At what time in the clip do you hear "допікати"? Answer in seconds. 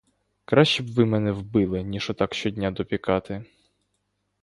2.71-3.45